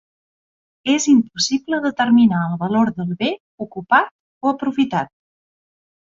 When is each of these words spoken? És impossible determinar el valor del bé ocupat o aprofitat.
És 0.93 1.03
impossible 1.11 1.79
determinar 1.83 2.39
el 2.47 2.57
valor 2.65 2.91
del 2.97 3.13
bé 3.21 3.31
ocupat 3.67 4.11
o 4.49 4.53
aprofitat. 4.57 5.15